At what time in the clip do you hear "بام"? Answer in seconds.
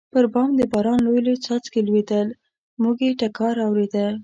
0.33-0.49